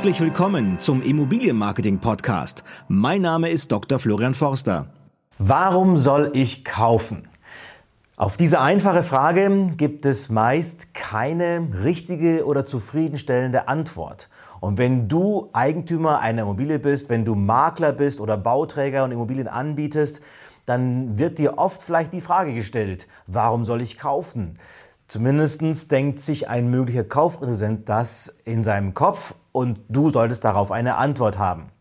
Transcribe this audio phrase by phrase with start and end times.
[0.00, 2.64] Herzlich willkommen zum Immobilienmarketing Podcast.
[2.88, 3.98] Mein Name ist Dr.
[3.98, 4.86] Florian Forster.
[5.36, 7.28] Warum soll ich kaufen?
[8.16, 14.30] Auf diese einfache Frage gibt es meist keine richtige oder zufriedenstellende Antwort.
[14.60, 19.48] Und wenn du Eigentümer einer Immobilie bist, wenn du Makler bist oder Bauträger und Immobilien
[19.48, 20.22] anbietest,
[20.64, 24.58] dann wird dir oft vielleicht die Frage gestellt, warum soll ich kaufen?
[25.10, 30.98] Zumindest denkt sich ein möglicher Kaufpräsident das in seinem Kopf und du solltest darauf eine
[30.98, 31.72] Antwort haben.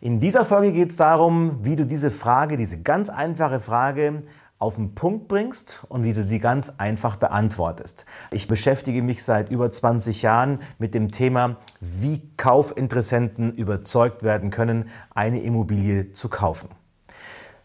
[0.00, 4.24] In dieser Folge geht es darum, wie du diese Frage, diese ganz einfache Frage
[4.58, 8.06] auf den Punkt bringst und wie du sie ganz einfach beantwortest.
[8.32, 14.90] Ich beschäftige mich seit über 20 Jahren mit dem Thema, wie Kaufinteressenten überzeugt werden können,
[15.14, 16.70] eine Immobilie zu kaufen.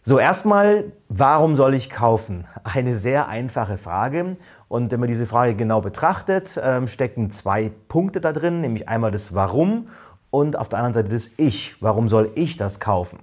[0.02, 2.48] So, erstmal, warum soll ich kaufen?
[2.64, 4.38] Eine sehr einfache Frage.
[4.70, 9.12] Und wenn man diese Frage genau betrachtet, ähm, stecken zwei Punkte da drin, nämlich einmal
[9.12, 9.88] das Warum
[10.30, 11.76] und auf der anderen Seite das Ich.
[11.82, 13.20] Warum soll ich das kaufen?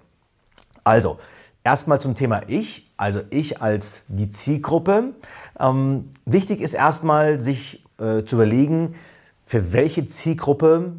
[0.85, 1.19] Also,
[1.65, 5.15] erstmal zum Thema Ich, also ich als die Zielgruppe.
[5.59, 8.97] Ähm, wichtig ist erstmal, sich äh, zu überlegen,
[9.47, 10.93] für welche Zielgruppe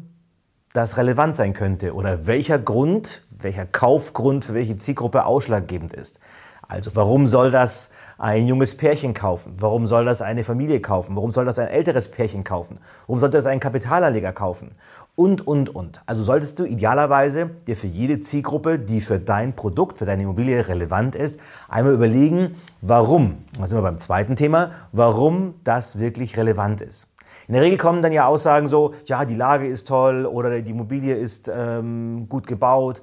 [0.78, 6.20] das relevant sein könnte oder welcher Grund, welcher Kaufgrund für welche Zielgruppe ausschlaggebend ist.
[6.68, 9.56] Also warum soll das ein junges Pärchen kaufen?
[9.58, 11.16] Warum soll das eine Familie kaufen?
[11.16, 12.78] Warum soll das ein älteres Pärchen kaufen?
[13.06, 14.72] Warum sollte das ein Kapitalanleger kaufen?
[15.16, 16.00] Und, und, und.
[16.06, 20.68] Also solltest du idealerweise dir für jede Zielgruppe, die für dein Produkt, für deine Immobilie
[20.68, 23.38] relevant ist, einmal überlegen, warum.
[23.58, 27.08] Da sind wir beim zweiten Thema, warum das wirklich relevant ist.
[27.48, 30.70] In der Regel kommen dann ja Aussagen so, ja, die Lage ist toll oder die
[30.70, 33.00] Immobilie ist ähm, gut gebaut.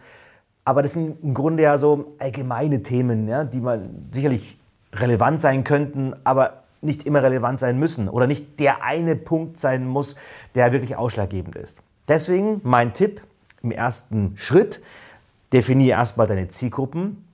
[0.63, 4.57] Aber das sind im Grunde ja so allgemeine Themen, ja, die man sicherlich
[4.93, 9.87] relevant sein könnten, aber nicht immer relevant sein müssen oder nicht der eine Punkt sein
[9.87, 10.15] muss,
[10.53, 11.81] der wirklich ausschlaggebend ist.
[12.07, 13.21] Deswegen mein Tipp
[13.63, 14.81] im ersten Schritt,
[15.51, 17.24] definiere erstmal deine Zielgruppen.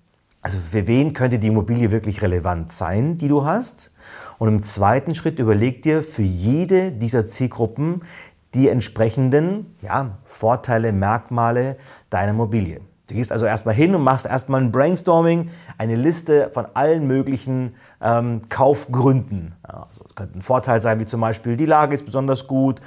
[0.41, 3.91] Also für wen könnte die Immobilie wirklich relevant sein, die du hast?
[4.40, 8.02] Und im zweiten Schritt überleg dir für jede dieser Zielgruppen
[8.56, 11.78] die entsprechenden ja, Vorteile, Merkmale
[12.09, 12.81] deiner Immobilie.
[13.07, 17.75] Du gehst also erstmal hin und machst erstmal ein Brainstorming, eine Liste von allen möglichen
[18.02, 19.53] ähm, Kaufgründen.
[19.63, 22.81] Also es könnte ein Vorteil sein, wie zum Beispiel die Lage ist besonders gut,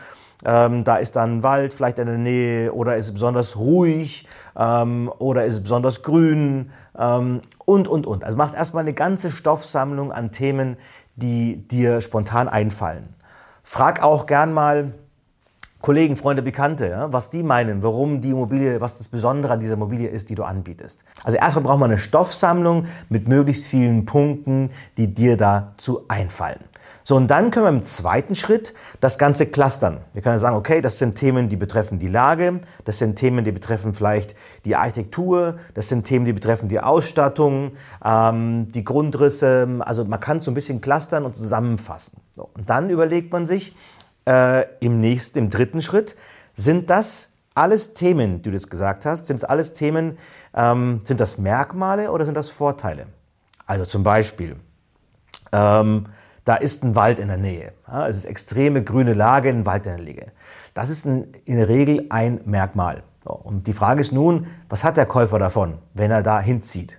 [0.44, 5.10] ähm, da ist dann Wald vielleicht in der Nähe oder ist es besonders ruhig ähm,
[5.18, 8.24] oder ist es besonders grün ähm, und, und, und.
[8.24, 10.76] Also machst erstmal eine ganze Stoffsammlung an Themen,
[11.16, 13.14] die dir spontan einfallen.
[13.62, 14.92] Frag auch gern mal,
[15.84, 19.74] Kollegen, Freunde, Bekannte, ja, was die meinen, warum die Immobilie, was das Besondere an dieser
[19.74, 21.04] Immobilie ist, die du anbietest.
[21.22, 26.60] Also erstmal braucht man eine Stoffsammlung mit möglichst vielen Punkten, die dir dazu einfallen.
[27.06, 29.98] So, und dann können wir im zweiten Schritt das Ganze clustern.
[30.14, 33.52] Wir können sagen, okay, das sind Themen, die betreffen die Lage, das sind Themen, die
[33.52, 34.34] betreffen vielleicht
[34.64, 37.72] die Architektur, das sind Themen, die betreffen die Ausstattung,
[38.02, 39.68] ähm, die Grundrisse.
[39.80, 42.22] Also man kann so ein bisschen clustern und zusammenfassen.
[42.34, 43.76] So, und dann überlegt man sich,
[44.26, 46.16] äh, im nächsten, im dritten Schritt,
[46.54, 50.16] sind das alles Themen, die du das gesagt hast, sind das alles Themen,
[50.54, 53.08] ähm, sind das Merkmale oder sind das Vorteile?
[53.66, 54.56] Also zum Beispiel,
[55.52, 56.06] ähm,
[56.44, 57.72] da ist ein Wald in der Nähe.
[57.88, 60.26] Ja, es ist extreme grüne Lage, ein Wald in der Nähe.
[60.74, 63.02] Das ist ein, in der Regel ein Merkmal.
[63.24, 66.98] So, und die Frage ist nun, was hat der Käufer davon, wenn er da hinzieht?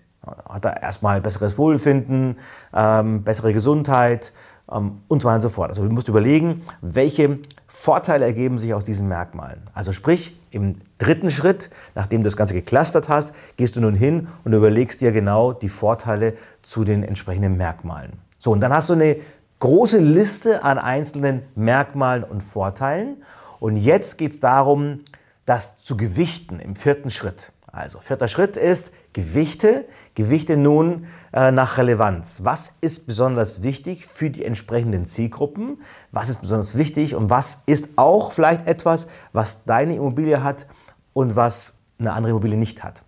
[0.50, 2.38] Hat er erstmal besseres Wohlbefinden,
[2.74, 4.34] ähm, bessere Gesundheit,
[4.72, 5.70] ähm, und so weiter und so fort.
[5.70, 9.62] Also du musst überlegen, welche Vorteile ergeben sich aus diesen Merkmalen.
[9.74, 14.28] Also sprich, im dritten Schritt, nachdem du das Ganze geclustert hast, gehst du nun hin
[14.44, 18.14] und überlegst dir genau die Vorteile zu den entsprechenden Merkmalen.
[18.40, 19.18] So, und dann hast du eine
[19.60, 23.24] große Liste an einzelnen Merkmalen und Vorteilen.
[23.60, 25.02] Und jetzt geht es darum,
[25.46, 27.52] das zu gewichten im vierten Schritt.
[27.76, 29.86] Also vierter Schritt ist Gewichte.
[30.14, 32.40] Gewichte nun äh, nach Relevanz.
[32.44, 35.82] Was ist besonders wichtig für die entsprechenden Zielgruppen?
[36.12, 40.68] Was ist besonders wichtig und was ist auch vielleicht etwas, was deine Immobilie hat
[41.14, 43.04] und was eine andere Immobilie nicht hat?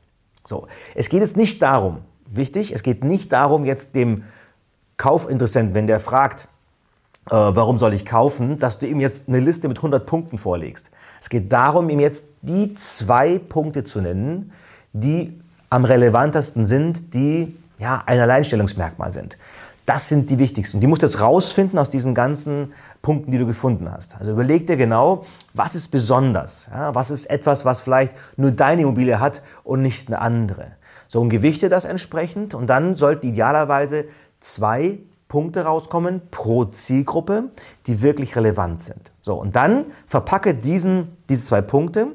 [0.46, 4.24] So, es geht jetzt nicht darum, wichtig, es geht nicht darum, jetzt dem
[4.98, 6.48] Kaufinteressenten, wenn der fragt,
[7.28, 10.90] äh, warum soll ich kaufen, dass du ihm jetzt eine Liste mit 100 Punkten vorlegst.
[11.22, 14.52] Es geht darum, ihm jetzt die zwei Punkte zu nennen,
[14.94, 15.40] die
[15.70, 19.38] am relevantesten sind, die ja, ein Alleinstellungsmerkmal sind.
[19.86, 20.82] Das sind die wichtigsten.
[20.82, 24.18] Die musst du jetzt rausfinden aus diesen ganzen Punkten, die du gefunden hast.
[24.20, 26.70] Also überleg dir genau, was ist besonders?
[26.74, 30.74] Ja, was ist etwas, was vielleicht nur deine Immobilie hat und nicht eine andere?
[31.08, 34.06] So, und gewichte das entsprechend und dann sollten idealerweise
[34.54, 37.50] zwei Punkte rauskommen pro Zielgruppe,
[37.86, 39.12] die wirklich relevant sind.
[39.22, 42.08] So, und dann verpacke diesen, diese zwei Punkte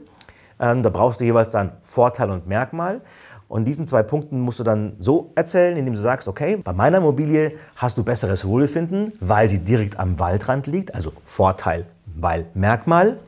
[0.63, 3.01] Ähm, da brauchst du jeweils dann Vorteil und Merkmal.
[3.49, 6.99] Und diesen zwei Punkten musst du dann so erzählen, indem du sagst, okay, bei meiner
[6.99, 13.19] Immobilie hast du besseres Wohlbefinden, weil sie direkt am Waldrand liegt, also Vorteil, weil Merkmal.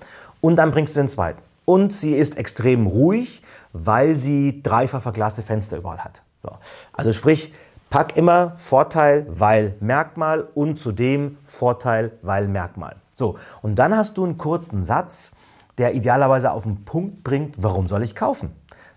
[0.40, 1.42] Und dann bringst du den zweiten.
[1.64, 3.42] Und sie ist extrem ruhig,
[3.72, 6.22] weil sie dreifach verglaste Fenster überall hat.
[6.42, 6.50] So.
[6.92, 7.52] Also sprich,
[7.94, 12.96] pack immer Vorteil, weil Merkmal und zudem Vorteil, weil Merkmal.
[13.12, 15.36] So, und dann hast du einen kurzen Satz,
[15.78, 18.50] der idealerweise auf den Punkt bringt, warum soll ich kaufen?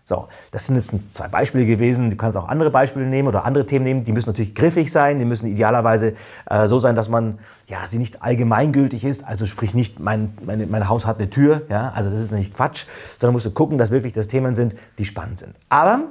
[0.04, 2.10] So, das sind jetzt zwei Beispiele gewesen.
[2.10, 4.04] Du kannst auch andere Beispiele nehmen oder andere Themen nehmen.
[4.04, 5.20] Die müssen natürlich griffig sein.
[5.20, 6.16] Die müssen idealerweise
[6.50, 9.28] äh, so sein, dass man ja sie nicht allgemeingültig ist.
[9.28, 11.62] Also sprich nicht, mein, meine, mein Haus hat eine Tür.
[11.70, 12.86] Ja, also das ist nicht Quatsch,
[13.20, 15.54] sondern musst du gucken, dass wirklich das Themen sind, die spannend sind.
[15.70, 16.06] Aber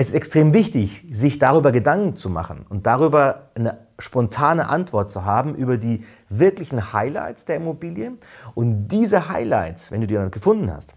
[0.00, 5.26] es ist extrem wichtig, sich darüber Gedanken zu machen und darüber eine spontane Antwort zu
[5.26, 8.12] haben über die wirklichen Highlights der Immobilie.
[8.54, 10.94] Und diese Highlights, wenn du die dann gefunden hast,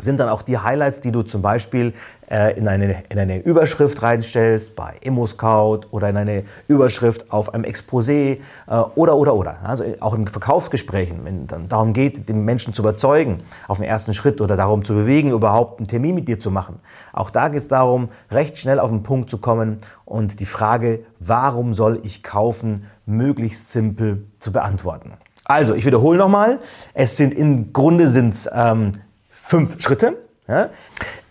[0.00, 1.92] sind dann auch die Highlights, die du zum Beispiel
[2.30, 7.64] äh, in, eine, in eine Überschrift reinstellst bei ImmoScout oder in eine Überschrift auf einem
[7.64, 9.58] Exposé äh, oder, oder, oder.
[9.64, 13.86] Also auch in Verkaufsgesprächen, wenn es dann darum geht, den Menschen zu überzeugen auf den
[13.86, 16.78] ersten Schritt oder darum zu bewegen, überhaupt einen Termin mit dir zu machen.
[17.12, 21.00] Auch da geht es darum, recht schnell auf den Punkt zu kommen und die Frage,
[21.18, 25.14] warum soll ich kaufen, möglichst simpel zu beantworten.
[25.44, 26.58] Also, ich wiederhole nochmal.
[26.92, 28.92] Es sind im Grunde sind ähm,
[29.48, 30.18] fünf Schritte.
[30.46, 30.68] Ja.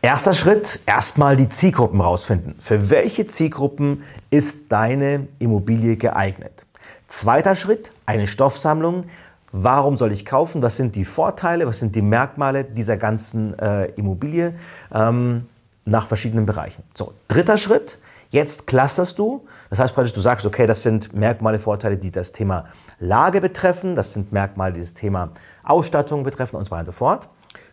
[0.01, 2.55] Erster Schritt, erstmal die Zielgruppen rausfinden.
[2.59, 6.65] Für welche Zielgruppen ist deine Immobilie geeignet?
[7.09, 9.03] Zweiter Schritt, eine Stoffsammlung.
[9.51, 10.63] Warum soll ich kaufen?
[10.63, 11.67] Was sind die Vorteile?
[11.67, 14.55] Was sind die Merkmale dieser ganzen äh, Immobilie
[14.91, 15.45] ähm,
[15.85, 16.83] nach verschiedenen Bereichen?
[16.95, 17.99] So, dritter Schritt,
[18.31, 19.45] jetzt clusterst du.
[19.69, 22.65] Das heißt praktisch, du sagst, okay, das sind Merkmale, Vorteile, die das Thema
[22.99, 23.93] Lage betreffen.
[23.93, 25.29] Das sind Merkmale, die das Thema
[25.63, 27.27] Ausstattung betreffen und so weiter und so fort.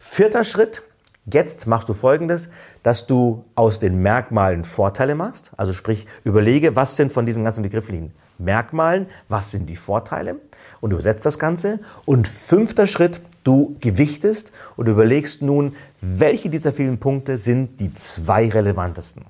[0.06, 0.82] Vierter Schritt,
[1.24, 2.48] jetzt machst du folgendes,
[2.84, 5.50] dass du aus den Merkmalen Vorteile machst.
[5.56, 10.36] Also sprich, überlege, was sind von diesen ganzen begrifflichen Merkmalen, was sind die Vorteile
[10.80, 11.80] und übersetzt das Ganze.
[12.04, 18.48] Und fünfter Schritt, du gewichtest und überlegst nun, welche dieser vielen Punkte sind die zwei
[18.48, 19.24] relevantesten.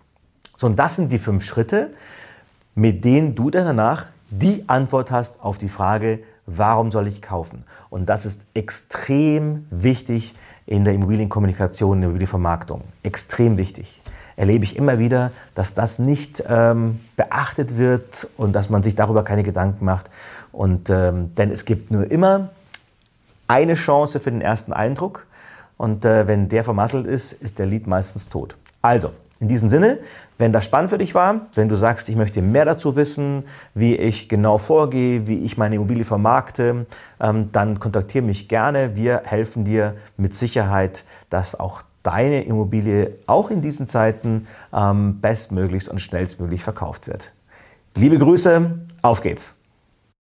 [0.59, 1.95] So, und das sind die fünf Schritte,
[2.75, 7.65] mit denen du dann danach die Antwort hast auf die Frage, warum soll ich kaufen?
[7.89, 10.35] Und das ist extrem wichtig
[10.67, 12.83] in der Immobilienkommunikation, in der Immobilienvermarktung.
[13.03, 14.01] Extrem wichtig.
[14.37, 19.23] Erlebe ich immer wieder, dass das nicht ähm, beachtet wird und dass man sich darüber
[19.23, 20.11] keine Gedanken macht.
[20.51, 22.51] Und, ähm, denn es gibt nur immer
[23.47, 25.27] eine Chance für den ersten Eindruck.
[25.77, 28.57] Und äh, wenn der vermasselt ist, ist der Lied meistens tot.
[28.83, 29.11] Also,
[29.45, 29.99] in diesem Sinne,
[30.39, 33.45] wenn das spannend für dich war, wenn du sagst, ich möchte mehr dazu wissen,
[33.75, 36.87] wie ich genau vorgehe, wie ich meine Immobilie vermarkte,
[37.21, 38.97] ähm, dann kontaktiere mich gerne.
[38.97, 45.91] Wir helfen dir mit Sicherheit, dass auch deine Immobilie auch in diesen Zeiten ähm, bestmöglichst
[45.91, 47.31] und schnellstmöglich verkauft wird.
[47.95, 49.64] Liebe Grüße, auf geht's!